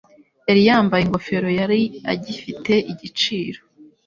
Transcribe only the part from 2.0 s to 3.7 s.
agifite igiciro.